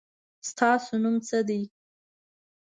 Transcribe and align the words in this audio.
ستاسو 0.49 0.93
نوم 1.03 1.15
څه 1.27 1.37
دی؟ 1.47 1.61